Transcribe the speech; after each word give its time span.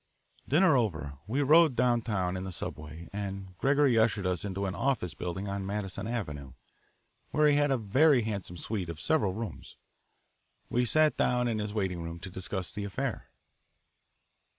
Dinner 0.47 0.75
over, 0.75 1.19
we 1.27 1.43
rode 1.43 1.75
down 1.75 2.01
town 2.01 2.35
in 2.35 2.43
the 2.43 2.51
subway, 2.51 3.07
and 3.13 3.55
Gregory 3.59 3.99
ushered 3.99 4.25
us 4.25 4.43
into 4.43 4.65
an 4.65 4.73
office 4.73 5.13
building 5.13 5.47
on 5.47 5.63
Madison 5.63 6.07
Avenue, 6.07 6.53
where 7.29 7.47
he 7.47 7.55
had 7.55 7.69
a 7.69 7.77
very 7.77 8.23
handsome 8.23 8.57
suite 8.57 8.89
of 8.89 8.99
several 8.99 9.33
rooms. 9.35 9.75
We 10.71 10.85
sat 10.85 11.21
own 11.21 11.47
in 11.47 11.59
his 11.59 11.71
waiting 11.71 12.01
room 12.01 12.19
to 12.21 12.31
discuss 12.31 12.71
the 12.71 12.83
affair. 12.83 13.29